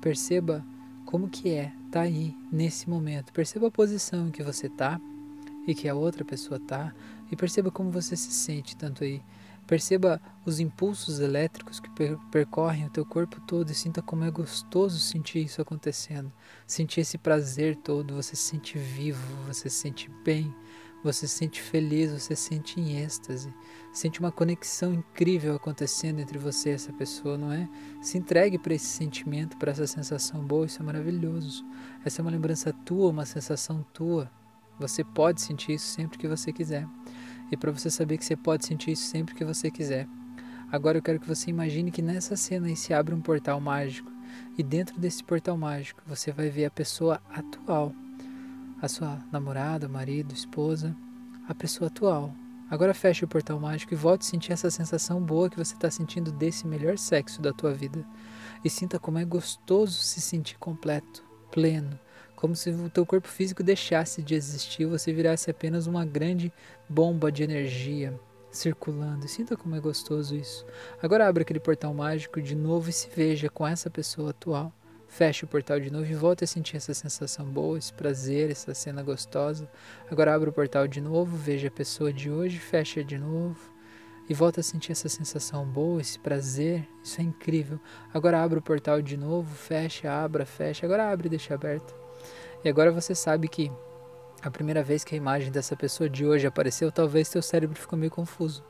Perceba 0.01 0.65
como 1.05 1.29
que 1.29 1.51
é 1.51 1.71
tá 1.91 2.01
aí, 2.01 2.35
nesse 2.51 2.89
momento. 2.89 3.31
Perceba 3.31 3.67
a 3.67 3.71
posição 3.71 4.27
em 4.27 4.31
que 4.31 4.41
você 4.41 4.67
está 4.67 4.99
e 5.67 5.75
que 5.75 5.87
a 5.87 5.95
outra 5.95 6.25
pessoa 6.25 6.57
está. 6.57 6.93
E 7.31 7.35
perceba 7.35 7.69
como 7.69 7.91
você 7.91 8.15
se 8.15 8.31
sente 8.31 8.75
tanto 8.75 9.03
aí 9.03 9.21
Perceba 9.67 10.21
os 10.45 10.59
impulsos 10.59 11.19
elétricos 11.19 11.79
que 11.79 11.89
per 11.89 12.17
percorrem 12.31 12.85
o 12.85 12.89
teu 12.89 13.03
corpo 13.03 13.41
todo 13.41 13.71
e 13.71 13.75
sinta 13.75 14.01
como 14.01 14.23
é 14.23 14.29
gostoso 14.29 14.99
sentir 14.99 15.43
isso 15.43 15.61
acontecendo. 15.61 16.31
Sentir 16.67 17.01
esse 17.01 17.17
prazer 17.17 17.75
todo, 17.77 18.15
você 18.15 18.35
se 18.35 18.43
sente 18.43 18.77
vivo, 18.77 19.25
você 19.47 19.67
se 19.67 19.77
sente 19.77 20.09
bem, 20.23 20.53
você 21.03 21.27
se 21.27 21.35
sente 21.35 21.61
feliz, 21.61 22.11
você 22.11 22.35
se 22.35 22.43
sente 22.43 22.79
em 22.79 23.01
êxtase. 23.01 23.51
Sente 23.91 24.19
uma 24.19 24.31
conexão 24.31 24.93
incrível 24.93 25.55
acontecendo 25.55 26.19
entre 26.19 26.37
você 26.37 26.69
e 26.69 26.73
essa 26.73 26.93
pessoa, 26.93 27.35
não 27.35 27.51
é? 27.51 27.67
Se 28.01 28.19
entregue 28.19 28.59
para 28.59 28.75
esse 28.75 28.85
sentimento, 28.85 29.57
para 29.57 29.71
essa 29.71 29.87
sensação 29.87 30.45
boa, 30.45 30.67
isso 30.67 30.81
é 30.81 30.85
maravilhoso. 30.85 31.65
Essa 32.03 32.21
é 32.21 32.23
uma 32.23 32.31
lembrança 32.31 32.71
tua, 32.71 33.09
uma 33.09 33.25
sensação 33.25 33.83
tua. 33.93 34.29
Você 34.79 35.03
pode 35.03 35.41
sentir 35.41 35.73
isso 35.73 35.87
sempre 35.87 36.19
que 36.19 36.27
você 36.27 36.51
quiser 36.53 36.85
e 37.51 37.57
para 37.57 37.71
você 37.71 37.89
saber 37.89 38.17
que 38.17 38.25
você 38.25 38.35
pode 38.35 38.65
sentir 38.65 38.91
isso 38.91 39.05
sempre 39.05 39.35
que 39.35 39.45
você 39.45 39.69
quiser. 39.69 40.07
Agora 40.71 40.97
eu 40.97 41.01
quero 41.01 41.19
que 41.19 41.27
você 41.27 41.49
imagine 41.49 41.91
que 41.91 42.01
nessa 42.01 42.35
cena 42.35 42.67
aí 42.67 42.75
se 42.75 42.93
abre 42.93 43.13
um 43.13 43.21
portal 43.21 43.59
mágico 43.61 44.11
e 44.57 44.63
dentro 44.63 44.99
desse 44.99 45.23
portal 45.23 45.57
mágico 45.57 46.01
você 46.05 46.31
vai 46.31 46.49
ver 46.49 46.65
a 46.65 46.71
pessoa 46.71 47.21
atual, 47.29 47.93
a 48.81 48.87
sua 48.87 49.23
namorada, 49.31 49.87
marido, 49.87 50.33
esposa, 50.33 50.95
a 51.47 51.53
pessoa 51.53 51.87
atual. 51.87 52.33
Agora 52.69 52.95
feche 52.95 53.23
o 53.23 53.27
portal 53.27 53.59
mágico 53.59 53.93
e 53.93 53.97
volte 53.97 54.21
a 54.23 54.29
sentir 54.29 54.51
essa 54.51 54.71
sensação 54.71 55.21
boa 55.21 55.49
que 55.49 55.57
você 55.57 55.75
está 55.75 55.89
sentindo 55.91 56.31
desse 56.31 56.65
melhor 56.65 56.97
sexo 56.97 57.41
da 57.41 57.53
tua 57.53 57.73
vida. 57.73 58.03
E 58.63 58.69
sinta 58.69 58.97
como 58.97 59.19
é 59.19 59.25
gostoso 59.25 59.99
se 59.99 60.19
sentir 60.19 60.57
completo, 60.57 61.23
pleno, 61.51 61.99
como 62.45 62.55
se 62.55 62.69
o 62.69 62.91
teu 62.91 63.07
corpo 63.07 63.27
físico 63.27 63.63
deixasse 63.63 64.21
de 64.21 64.35
existir, 64.35 64.85
você 64.85 65.11
virasse 65.11 65.49
apenas 65.49 65.87
uma 65.87 66.05
grande 66.05 66.53
bomba 66.87 67.31
de 67.31 67.41
energia, 67.41 68.13
circulando. 68.51 69.27
Sinta 69.27 69.57
como 69.57 69.75
é 69.75 69.79
gostoso 69.79 70.35
isso. 70.35 70.63
Agora 71.01 71.27
abra 71.27 71.41
aquele 71.41 71.59
portal 71.59 71.91
mágico 71.91 72.39
de 72.39 72.53
novo 72.53 72.87
e 72.87 72.93
se 72.93 73.09
veja 73.09 73.49
com 73.49 73.65
essa 73.65 73.89
pessoa 73.89 74.29
atual. 74.29 74.71
Feche 75.07 75.43
o 75.43 75.47
portal 75.47 75.79
de 75.79 75.89
novo 75.89 76.05
e 76.05 76.13
volte 76.13 76.43
a 76.43 76.47
sentir 76.47 76.77
essa 76.77 76.93
sensação 76.93 77.47
boa, 77.47 77.79
esse 77.79 77.91
prazer, 77.91 78.51
essa 78.51 78.75
cena 78.75 79.01
gostosa. 79.01 79.67
Agora 80.11 80.35
abra 80.35 80.51
o 80.51 80.53
portal 80.53 80.87
de 80.87 81.01
novo, 81.01 81.35
veja 81.35 81.69
a 81.69 81.71
pessoa 81.71 82.13
de 82.13 82.29
hoje, 82.29 82.59
fecha 82.59 83.03
de 83.03 83.17
novo 83.17 83.57
e 84.29 84.35
volta 84.35 84.59
a 84.59 84.63
sentir 84.63 84.91
essa 84.91 85.09
sensação 85.09 85.65
boa, 85.65 85.99
esse 85.99 86.19
prazer. 86.19 86.87
Isso 87.03 87.19
é 87.19 87.23
incrível. 87.23 87.79
Agora 88.13 88.43
abra 88.43 88.59
o 88.59 88.61
portal 88.61 89.01
de 89.01 89.17
novo, 89.17 89.55
fecha, 89.55 90.11
abra, 90.11 90.45
fecha. 90.45 90.85
Agora 90.85 91.11
abre 91.11 91.25
e 91.25 91.31
deixa 91.31 91.55
aberto. 91.55 92.04
E 92.65 92.69
agora 92.69 92.91
você 92.91 93.13
sabe 93.13 93.47
que 93.47 93.71
a 94.41 94.49
primeira 94.49 94.81
vez 94.81 95.03
que 95.03 95.13
a 95.13 95.17
imagem 95.17 95.51
dessa 95.51 95.75
pessoa 95.75 96.09
de 96.09 96.25
hoje 96.25 96.47
apareceu, 96.47 96.91
talvez 96.91 97.29
teu 97.29 97.39
cérebro 97.39 97.79
ficou 97.79 97.97
meio 97.97 98.09
confuso. 98.09 98.65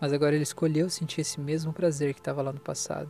Mas 0.00 0.12
agora 0.12 0.34
ele 0.34 0.42
escolheu 0.42 0.90
sentir 0.90 1.20
esse 1.20 1.40
mesmo 1.40 1.72
prazer 1.72 2.12
que 2.12 2.18
estava 2.18 2.42
lá 2.42 2.52
no 2.52 2.58
passado. 2.58 3.08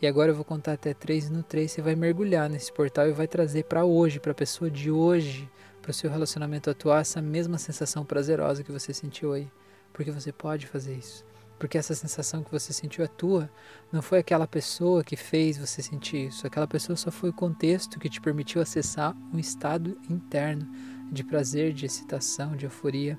E 0.00 0.06
agora 0.06 0.30
eu 0.30 0.34
vou 0.34 0.44
contar 0.44 0.72
até 0.72 0.94
três 0.94 1.26
e 1.26 1.32
no 1.32 1.42
três 1.42 1.70
você 1.70 1.82
vai 1.82 1.94
mergulhar 1.94 2.48
nesse 2.48 2.72
portal 2.72 3.06
e 3.08 3.12
vai 3.12 3.28
trazer 3.28 3.64
para 3.64 3.84
hoje, 3.84 4.18
para 4.18 4.32
a 4.32 4.34
pessoa 4.34 4.70
de 4.70 4.90
hoje, 4.90 5.50
para 5.82 5.90
o 5.90 5.94
seu 5.94 6.10
relacionamento 6.10 6.70
atual, 6.70 6.96
essa 6.96 7.20
mesma 7.20 7.58
sensação 7.58 8.06
prazerosa 8.06 8.64
que 8.64 8.72
você 8.72 8.94
sentiu 8.94 9.34
aí. 9.34 9.52
Porque 9.92 10.10
você 10.10 10.32
pode 10.32 10.66
fazer 10.66 10.94
isso. 10.94 11.22
Porque 11.64 11.78
essa 11.78 11.94
sensação 11.94 12.44
que 12.44 12.52
você 12.52 12.74
sentiu 12.74 13.02
é 13.02 13.08
tua. 13.08 13.48
Não 13.90 14.02
foi 14.02 14.18
aquela 14.18 14.46
pessoa 14.46 15.02
que 15.02 15.16
fez 15.16 15.56
você 15.56 15.80
sentir 15.80 16.26
isso. 16.26 16.46
Aquela 16.46 16.66
pessoa 16.66 16.94
só 16.94 17.10
foi 17.10 17.30
o 17.30 17.32
contexto 17.32 17.98
que 17.98 18.10
te 18.10 18.20
permitiu 18.20 18.60
acessar 18.60 19.16
um 19.32 19.38
estado 19.38 19.98
interno 20.10 20.70
de 21.10 21.24
prazer, 21.24 21.72
de 21.72 21.86
excitação, 21.86 22.54
de 22.54 22.66
euforia. 22.66 23.18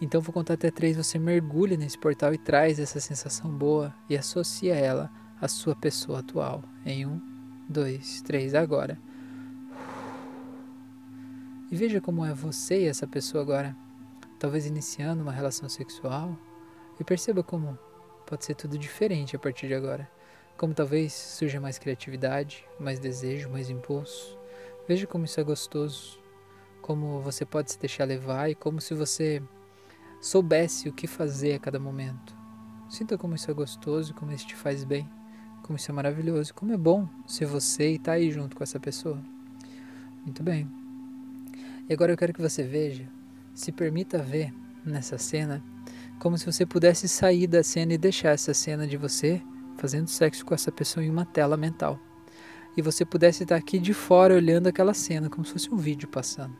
Então 0.00 0.20
vou 0.20 0.32
contar 0.32 0.54
até 0.54 0.70
três, 0.70 0.96
você 0.96 1.18
mergulha 1.18 1.76
nesse 1.76 1.98
portal 1.98 2.32
e 2.32 2.38
traz 2.38 2.78
essa 2.78 3.00
sensação 3.00 3.50
boa 3.50 3.92
e 4.08 4.16
associa 4.16 4.76
ela 4.76 5.10
à 5.40 5.48
sua 5.48 5.74
pessoa 5.74 6.20
atual. 6.20 6.62
Em 6.86 7.04
um, 7.04 7.20
dois, 7.68 8.22
três, 8.22 8.54
agora. 8.54 8.96
E 11.68 11.74
veja 11.74 12.00
como 12.00 12.24
é 12.24 12.32
você 12.32 12.84
e 12.84 12.86
essa 12.86 13.08
pessoa 13.08 13.42
agora, 13.42 13.76
talvez 14.38 14.66
iniciando 14.66 15.20
uma 15.20 15.32
relação 15.32 15.68
sexual, 15.68 16.38
e 17.02 17.04
perceba 17.04 17.42
como 17.42 17.78
pode 18.26 18.44
ser 18.44 18.54
tudo 18.54 18.78
diferente 18.78 19.36
a 19.36 19.38
partir 19.38 19.68
de 19.68 19.74
agora. 19.74 20.10
Como 20.56 20.72
talvez 20.72 21.12
surja 21.12 21.60
mais 21.60 21.78
criatividade, 21.78 22.64
mais 22.80 22.98
desejo, 22.98 23.50
mais 23.50 23.68
impulso. 23.68 24.38
Veja 24.88 25.06
como 25.06 25.24
isso 25.24 25.38
é 25.40 25.44
gostoso 25.44 26.22
como 26.82 27.20
você 27.20 27.46
pode 27.46 27.72
se 27.72 27.78
deixar 27.78 28.04
levar 28.04 28.50
e 28.50 28.54
como 28.54 28.80
se 28.80 28.92
você 28.92 29.40
soubesse 30.20 30.88
o 30.88 30.92
que 30.92 31.06
fazer 31.06 31.54
a 31.54 31.58
cada 31.58 31.78
momento. 31.78 32.36
Sinta 32.90 33.16
como 33.16 33.34
isso 33.34 33.50
é 33.50 33.54
gostoso, 33.54 34.12
como 34.12 34.32
isso 34.32 34.46
te 34.46 34.56
faz 34.56 34.84
bem, 34.84 35.08
como 35.62 35.76
isso 35.76 35.90
é 35.90 35.94
maravilhoso, 35.94 36.52
como 36.52 36.72
é 36.72 36.76
bom 36.76 37.08
ser 37.26 37.46
você 37.46 37.92
e 37.92 37.94
estar 37.94 38.12
tá 38.12 38.12
aí 38.12 38.30
junto 38.30 38.56
com 38.56 38.62
essa 38.62 38.78
pessoa. 38.78 39.18
Muito 40.24 40.42
bem. 40.42 40.68
E 41.88 41.92
agora 41.92 42.12
eu 42.12 42.16
quero 42.16 42.34
que 42.34 42.42
você 42.42 42.62
veja, 42.62 43.08
se 43.54 43.72
permita 43.72 44.18
ver 44.18 44.52
nessa 44.84 45.16
cena, 45.16 45.62
como 46.22 46.38
se 46.38 46.46
você 46.46 46.64
pudesse 46.64 47.08
sair 47.08 47.48
da 47.48 47.64
cena 47.64 47.94
e 47.94 47.98
deixar 47.98 48.30
essa 48.30 48.54
cena 48.54 48.86
de 48.86 48.96
você 48.96 49.42
fazendo 49.76 50.06
sexo 50.06 50.46
com 50.46 50.54
essa 50.54 50.70
pessoa 50.70 51.04
em 51.04 51.10
uma 51.10 51.26
tela 51.26 51.56
mental. 51.56 51.98
E 52.76 52.80
você 52.80 53.04
pudesse 53.04 53.42
estar 53.42 53.56
aqui 53.56 53.76
de 53.76 53.92
fora 53.92 54.36
olhando 54.36 54.68
aquela 54.68 54.94
cena, 54.94 55.28
como 55.28 55.44
se 55.44 55.52
fosse 55.52 55.74
um 55.74 55.76
vídeo 55.76 56.08
passando. 56.08 56.54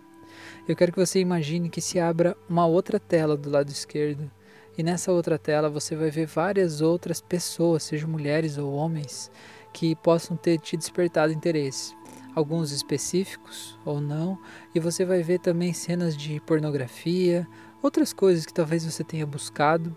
Eu 0.67 0.75
quero 0.75 0.91
que 0.91 0.99
você 0.99 1.21
imagine 1.21 1.71
que 1.71 1.81
se 1.81 2.01
abra 2.01 2.37
uma 2.49 2.67
outra 2.67 2.99
tela 2.99 3.37
do 3.37 3.49
lado 3.49 3.71
esquerdo. 3.71 4.29
E 4.77 4.83
nessa 4.83 5.13
outra 5.13 5.39
tela 5.39 5.71
você 5.71 5.95
vai 5.95 6.11
ver 6.11 6.27
várias 6.27 6.81
outras 6.81 7.21
pessoas, 7.21 7.85
sejam 7.85 8.11
mulheres 8.11 8.59
ou 8.59 8.73
homens, 8.73 9.31
que 9.73 9.95
possam 9.95 10.37
ter 10.37 10.59
te 10.59 10.77
despertado 10.77 11.33
interesse. 11.33 11.95
Alguns 12.35 12.73
específicos 12.73 13.79
ou 13.85 14.01
não, 14.01 14.37
e 14.75 14.81
você 14.81 15.05
vai 15.05 15.23
ver 15.23 15.39
também 15.39 15.73
cenas 15.73 16.17
de 16.17 16.41
pornografia, 16.41 17.47
outras 17.83 18.13
coisas 18.13 18.47
que 18.47 18.55
talvez 18.55 18.85
você 18.85 19.03
tenha 19.03 19.27
buscado. 19.27 19.97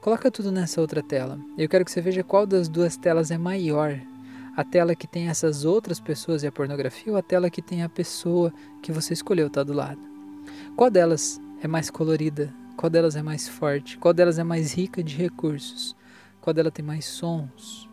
Coloca 0.00 0.30
tudo 0.30 0.50
nessa 0.50 0.80
outra 0.80 1.02
tela. 1.02 1.38
Eu 1.58 1.68
quero 1.68 1.84
que 1.84 1.90
você 1.90 2.00
veja 2.00 2.24
qual 2.24 2.46
das 2.46 2.68
duas 2.68 2.96
telas 2.96 3.30
é 3.30 3.36
maior 3.36 4.00
a 4.56 4.64
tela 4.64 4.96
que 4.96 5.06
tem 5.06 5.28
essas 5.28 5.64
outras 5.64 6.00
pessoas 6.00 6.42
e 6.42 6.46
a 6.46 6.52
pornografia 6.52 7.12
ou 7.12 7.18
a 7.18 7.22
tela 7.22 7.50
que 7.50 7.60
tem 7.60 7.82
a 7.82 7.88
pessoa 7.88 8.52
que 8.82 8.90
você 8.90 9.12
escolheu 9.12 9.48
estar 9.48 9.60
tá 9.60 9.64
do 9.64 9.74
lado? 9.74 10.00
Qual 10.74 10.90
delas 10.90 11.38
é 11.62 11.68
mais 11.68 11.90
colorida? 11.90 12.52
Qual 12.76 12.88
delas 12.88 13.14
é 13.14 13.22
mais 13.22 13.46
forte? 13.46 13.98
Qual 13.98 14.14
delas 14.14 14.38
é 14.38 14.44
mais 14.44 14.72
rica 14.72 15.02
de 15.02 15.14
recursos? 15.14 15.94
Qual 16.40 16.54
delas 16.54 16.72
tem 16.72 16.84
mais 16.84 17.04
sons? 17.04 17.86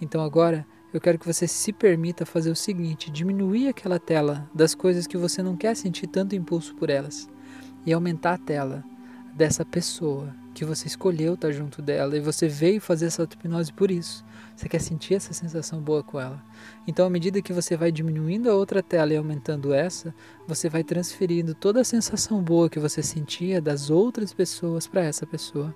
Então 0.00 0.22
agora 0.22 0.66
eu 0.92 1.00
quero 1.00 1.18
que 1.18 1.26
você 1.26 1.48
se 1.48 1.72
permita 1.72 2.26
fazer 2.26 2.50
o 2.50 2.56
seguinte: 2.56 3.10
diminuir 3.10 3.68
aquela 3.68 3.98
tela 3.98 4.48
das 4.54 4.74
coisas 4.74 5.06
que 5.06 5.16
você 5.16 5.42
não 5.42 5.56
quer 5.56 5.74
sentir 5.74 6.06
tanto 6.06 6.36
impulso 6.36 6.74
por 6.74 6.90
elas 6.90 7.32
e 7.86 7.92
aumentar 7.92 8.34
a 8.34 8.38
tela 8.38 8.84
dessa 9.34 9.64
pessoa 9.64 10.34
que 10.54 10.64
você 10.64 10.86
escolheu 10.86 11.34
estar 11.34 11.48
tá 11.48 11.52
junto 11.52 11.82
dela 11.82 12.16
e 12.16 12.20
você 12.20 12.46
veio 12.46 12.80
fazer 12.80 13.06
essa 13.06 13.24
hipnose 13.24 13.72
por 13.72 13.90
isso. 13.90 14.24
Você 14.54 14.68
quer 14.68 14.80
sentir 14.80 15.14
essa 15.14 15.32
sensação 15.32 15.80
boa 15.80 16.04
com 16.04 16.20
ela. 16.20 16.40
Então, 16.86 17.04
à 17.04 17.10
medida 17.10 17.42
que 17.42 17.52
você 17.52 17.76
vai 17.76 17.90
diminuindo 17.90 18.48
a 18.48 18.54
outra 18.54 18.80
tela 18.80 19.12
e 19.12 19.16
aumentando 19.16 19.74
essa, 19.74 20.14
você 20.46 20.68
vai 20.68 20.84
transferindo 20.84 21.54
toda 21.56 21.80
a 21.80 21.84
sensação 21.84 22.40
boa 22.40 22.70
que 22.70 22.78
você 22.78 23.02
sentia 23.02 23.60
das 23.60 23.90
outras 23.90 24.32
pessoas 24.32 24.86
para 24.86 25.02
essa 25.02 25.26
pessoa. 25.26 25.74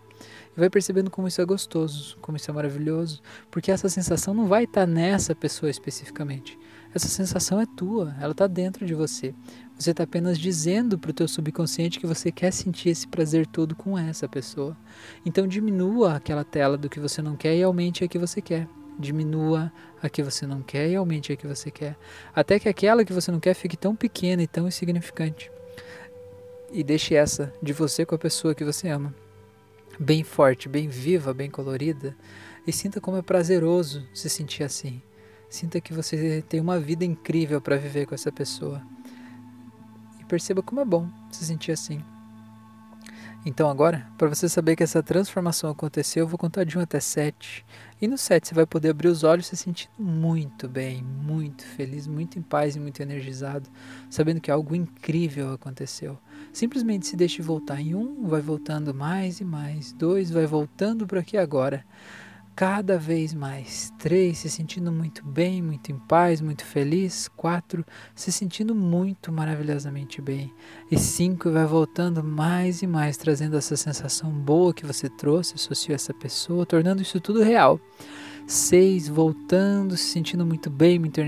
E 0.56 0.60
vai 0.60 0.70
percebendo 0.70 1.10
como 1.10 1.26
isso 1.26 1.40
é 1.40 1.44
gostoso, 1.44 2.16
como 2.20 2.36
isso 2.36 2.48
é 2.48 2.54
maravilhoso, 2.54 3.20
porque 3.50 3.72
essa 3.72 3.88
sensação 3.88 4.32
não 4.32 4.46
vai 4.46 4.62
estar 4.62 4.82
tá 4.82 4.86
nessa 4.86 5.34
pessoa 5.34 5.68
especificamente. 5.68 6.56
Essa 6.94 7.08
sensação 7.08 7.60
é 7.60 7.66
tua, 7.66 8.16
ela 8.20 8.32
está 8.32 8.46
dentro 8.46 8.86
de 8.86 8.94
você. 8.94 9.34
Você 9.78 9.90
está 9.90 10.04
apenas 10.04 10.38
dizendo 10.38 10.98
para 10.98 11.10
o 11.10 11.14
teu 11.14 11.28
subconsciente 11.28 12.00
que 12.00 12.06
você 12.06 12.32
quer 12.32 12.52
sentir 12.52 12.88
esse 12.88 13.06
prazer 13.06 13.46
todo 13.46 13.76
com 13.76 13.96
essa 13.96 14.28
pessoa. 14.28 14.76
Então 15.24 15.46
diminua 15.46 16.14
aquela 16.16 16.44
tela 16.44 16.76
do 16.76 16.88
que 16.88 16.98
você 16.98 17.22
não 17.22 17.36
quer 17.36 17.54
e 17.56 17.62
aumente 17.62 18.02
a 18.02 18.08
que 18.08 18.18
você 18.18 18.40
quer. 18.40 18.66
Diminua 18.98 19.70
a 20.02 20.08
que 20.08 20.22
você 20.22 20.46
não 20.46 20.62
quer 20.62 20.88
e 20.88 20.96
aumente 20.96 21.32
a 21.32 21.36
que 21.36 21.46
você 21.46 21.70
quer. 21.70 21.96
Até 22.34 22.58
que 22.58 22.68
aquela 22.68 23.04
que 23.04 23.12
você 23.12 23.30
não 23.30 23.38
quer 23.38 23.54
fique 23.54 23.76
tão 23.76 23.94
pequena 23.94 24.42
e 24.42 24.46
tão 24.46 24.66
insignificante. 24.66 25.52
E 26.72 26.82
deixe 26.82 27.14
essa 27.14 27.52
de 27.62 27.72
você 27.72 28.04
com 28.04 28.14
a 28.14 28.18
pessoa 28.18 28.54
que 28.54 28.64
você 28.64 28.88
ama. 28.88 29.14
Bem 30.00 30.24
forte, 30.24 30.68
bem 30.68 30.88
viva, 30.88 31.32
bem 31.32 31.50
colorida. 31.50 32.16
E 32.66 32.72
sinta 32.72 33.00
como 33.00 33.16
é 33.16 33.22
prazeroso 33.22 34.04
se 34.12 34.28
sentir 34.28 34.64
assim. 34.64 35.00
Sinta 35.48 35.80
que 35.80 35.94
você 35.94 36.44
tem 36.48 36.60
uma 36.60 36.78
vida 36.78 37.04
incrível 37.04 37.60
para 37.60 37.76
viver 37.76 38.06
com 38.06 38.14
essa 38.14 38.30
pessoa. 38.30 38.82
E 40.20 40.24
perceba 40.24 40.62
como 40.62 40.80
é 40.80 40.84
bom 40.84 41.08
se 41.30 41.44
sentir 41.44 41.72
assim. 41.72 42.02
Então 43.46 43.70
agora, 43.70 44.06
para 44.18 44.28
você 44.28 44.48
saber 44.48 44.76
que 44.76 44.82
essa 44.82 45.02
transformação 45.02 45.70
aconteceu, 45.70 46.24
eu 46.24 46.28
vou 46.28 46.36
contar 46.36 46.64
de 46.64 46.76
1 46.76 46.82
até 46.82 47.00
7. 47.00 47.64
E 48.00 48.06
no 48.06 48.18
7 48.18 48.48
você 48.48 48.54
vai 48.54 48.66
poder 48.66 48.90
abrir 48.90 49.08
os 49.08 49.22
olhos 49.22 49.46
se 49.46 49.56
sentindo 49.56 49.92
muito 49.98 50.68
bem, 50.68 51.02
muito 51.02 51.64
feliz, 51.64 52.06
muito 52.06 52.38
em 52.38 52.42
paz 52.42 52.76
e 52.76 52.80
muito 52.80 53.00
energizado, 53.00 53.70
sabendo 54.10 54.40
que 54.40 54.50
algo 54.50 54.74
incrível 54.74 55.52
aconteceu. 55.52 56.18
Simplesmente 56.52 57.06
se 57.06 57.16
deixe 57.16 57.40
voltar 57.40 57.80
em 57.80 57.94
um, 57.94 58.26
vai 58.26 58.40
voltando 58.40 58.92
mais 58.92 59.40
e 59.40 59.44
mais. 59.44 59.92
Dois, 59.92 60.30
vai 60.30 60.44
voltando 60.44 61.06
para 61.06 61.20
aqui 61.20 61.38
agora 61.38 61.84
cada 62.58 62.98
vez 62.98 63.32
mais. 63.32 63.92
Três, 64.00 64.38
se 64.38 64.50
sentindo 64.50 64.90
muito 64.90 65.24
bem, 65.24 65.62
muito 65.62 65.92
em 65.92 65.96
paz, 65.96 66.40
muito 66.40 66.64
feliz. 66.64 67.28
Quatro, 67.36 67.86
se 68.16 68.32
sentindo 68.32 68.74
muito 68.74 69.30
maravilhosamente 69.30 70.20
bem. 70.20 70.52
E 70.90 70.98
cinco, 70.98 71.52
vai 71.52 71.64
voltando 71.64 72.20
mais 72.24 72.82
e 72.82 72.86
mais, 72.88 73.16
trazendo 73.16 73.56
essa 73.56 73.76
sensação 73.76 74.32
boa 74.32 74.74
que 74.74 74.84
você 74.84 75.08
trouxe, 75.08 75.54
associou 75.54 75.94
essa 75.94 76.12
pessoa, 76.12 76.66
tornando 76.66 77.00
isso 77.00 77.20
tudo 77.20 77.44
real. 77.44 77.78
Seis, 78.44 79.06
voltando, 79.06 79.96
se 79.96 80.08
sentindo 80.08 80.44
muito 80.44 80.68
bem, 80.68 80.98
muito, 80.98 81.20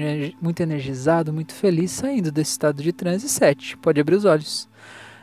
muito 0.43 0.61
energizado, 0.61 1.33
muito 1.33 1.55
feliz, 1.55 1.93
saindo 1.93 2.33
desse 2.33 2.51
estado 2.51 2.83
de 2.83 2.93
transe. 2.93 3.29
Sete, 3.29 3.77
pode 3.77 4.01
abrir 4.01 4.17
os 4.17 4.25
olhos. 4.25 4.69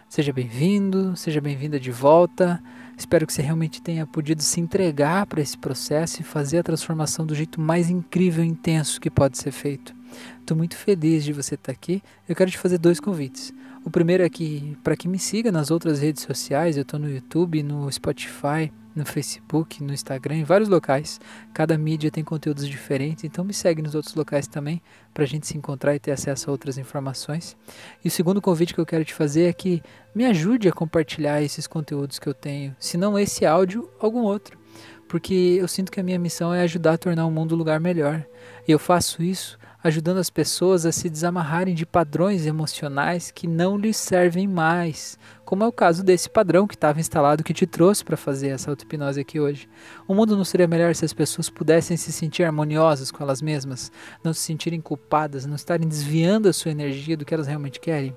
Seja 0.08 0.32
bem-vindo, 0.32 1.18
seja 1.18 1.42
bem-vinda 1.42 1.78
de 1.78 1.92
volta. 1.92 2.64
Espero 2.98 3.28
que 3.28 3.34
você 3.34 3.44
realmente 3.44 3.80
tenha 3.80 4.08
podido 4.08 4.42
se 4.42 4.60
entregar 4.60 5.28
para 5.28 5.40
esse 5.40 5.56
processo 5.56 6.20
e 6.20 6.24
fazer 6.24 6.58
a 6.58 6.64
transformação 6.64 7.28
do 7.28 7.36
jeito 7.36 7.62
mais 7.62 7.92
incrível 7.92 8.44
e 8.44 8.48
intenso 8.48 9.00
que 9.00 9.12
pode 9.12 9.38
ser 9.38 9.52
feito. 9.52 9.94
Estou 10.40 10.58
muito 10.58 10.76
feliz 10.76 11.24
de 11.24 11.32
você 11.32 11.54
estar 11.56 11.72
aqui. 11.72 12.02
Eu 12.28 12.36
quero 12.36 12.50
te 12.50 12.58
fazer 12.58 12.80
dois 12.80 13.00
convites. 13.00 13.54
O 13.88 13.90
primeiro 13.90 14.22
é 14.22 14.30
que 14.30 14.78
para 14.84 14.98
que 14.98 15.08
me 15.08 15.18
siga 15.18 15.50
nas 15.50 15.72
outras 15.72 16.02
redes 16.02 16.22
sociais, 16.22 16.76
eu 16.76 16.82
estou 16.82 17.00
no 17.00 17.10
YouTube, 17.10 17.64
no 17.64 17.90
Spotify, 17.90 18.70
no 18.94 19.06
Facebook, 19.06 19.82
no 19.82 19.94
Instagram, 19.94 20.36
em 20.36 20.44
vários 20.44 20.68
locais. 20.68 21.22
Cada 21.54 21.78
mídia 21.78 22.12
tem 22.12 22.22
conteúdos 22.22 22.68
diferentes, 22.68 23.24
então 23.24 23.46
me 23.46 23.54
segue 23.54 23.82
nos 23.82 23.96
outros 23.96 24.14
locais 24.14 24.46
também 24.46 24.82
para 25.14 25.24
a 25.24 25.26
gente 25.26 25.48
se 25.48 25.58
encontrar 25.58 25.96
e 25.96 26.00
ter 26.00 26.12
acesso 26.12 26.50
a 26.50 26.52
outras 26.52 26.78
informações. 26.78 27.56
E 28.04 28.10
o 28.10 28.12
segundo 28.12 28.42
convite 28.42 28.74
que 28.74 28.80
eu 28.82 28.86
quero 28.86 29.06
te 29.06 29.14
fazer 29.14 29.44
é 29.44 29.54
que 29.54 29.82
me 30.14 30.26
ajude 30.26 30.68
a 30.68 30.74
compartilhar 30.74 31.42
esses 31.42 31.66
conteúdos 31.66 32.20
que 32.20 32.28
eu 32.28 32.34
tenho, 32.34 32.76
se 32.78 32.98
não 32.98 33.18
esse 33.18 33.46
áudio, 33.46 33.90
algum 34.02 34.24
outro. 34.24 34.60
Porque 35.08 35.56
eu 35.62 35.68
sinto 35.70 35.94
que 35.94 36.00
a 36.02 36.04
minha 36.04 36.20
missão 36.20 36.54
é 36.54 36.60
ajudar 36.60 36.96
a 36.96 36.98
tornar 36.98 37.26
o 37.26 37.32
mundo 37.32 37.56
um 37.56 37.58
lugar 37.58 37.80
melhor. 37.80 38.22
E 38.68 38.72
eu 38.74 38.80
faço 38.80 39.24
isso 39.24 39.58
ajudando 39.88 40.18
as 40.18 40.30
pessoas 40.30 40.86
a 40.86 40.92
se 40.92 41.10
desamarrarem 41.10 41.74
de 41.74 41.86
padrões 41.86 42.46
emocionais 42.46 43.32
que 43.32 43.48
não 43.48 43.78
lhes 43.78 43.98
servem 43.98 44.48
mais, 44.48 45.18
como 45.46 45.64
é 45.64 45.68
o 45.68 45.72
caso 45.72 46.04
desse 46.04 46.30
padrão 46.30 46.68
que 46.68 46.76
estava 46.76 47.00
instalado 47.00 47.44
que 47.44 47.54
te 47.54 47.66
trouxe 47.66 48.04
para 48.04 48.18
fazer 48.18 48.50
essa 48.50 48.70
auto-hipnose 48.70 49.20
aqui 49.20 49.40
hoje. 49.40 49.68
O 50.08 50.14
mundo 50.14 50.36
não 50.36 50.44
seria 50.44 50.68
melhor 50.68 50.94
se 50.94 51.06
as 51.06 51.14
pessoas 51.14 51.50
pudessem 51.50 51.96
se 51.96 52.12
sentir 52.12 52.44
harmoniosas 52.44 53.12
com 53.12 53.24
elas 53.24 53.42
mesmas, 53.42 53.92
não 54.24 54.34
se 54.34 54.42
sentirem 54.42 54.82
culpadas, 54.82 55.46
não 55.46 55.56
estarem 55.56 55.88
desviando 55.88 56.50
a 56.50 56.54
sua 56.54 56.72
energia 56.72 57.18
do 57.18 57.26
que 57.26 57.34
elas 57.34 57.48
realmente 57.48 57.80
querem? 57.80 58.16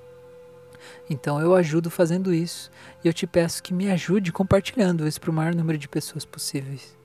Então 1.09 1.41
eu 1.41 1.55
ajudo 1.55 1.91
fazendo 1.91 2.35
isso 2.35 2.71
e 3.05 3.09
eu 3.09 3.15
te 3.15 3.27
peço 3.27 3.63
que 3.63 3.73
me 3.73 3.91
ajude 3.91 4.33
compartilhando 4.33 5.07
isso 5.07 5.21
para 5.21 5.31
o 5.31 5.35
maior 5.35 5.55
número 5.55 5.79
de 5.79 5.89
pessoas 5.89 6.25
possíveis. 6.25 7.00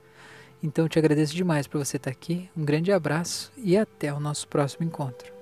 Então 0.65 0.85
eu 0.85 0.89
te 0.89 0.97
agradeço 0.97 1.35
demais 1.35 1.67
por 1.67 1.77
você 1.77 1.97
estar 1.97 2.09
aqui. 2.09 2.49
Um 2.57 2.65
grande 2.65 2.91
abraço 2.91 3.51
e 3.55 3.77
até 3.77 4.11
o 4.11 4.19
nosso 4.19 4.47
próximo 4.47 4.83
encontro. 4.83 5.34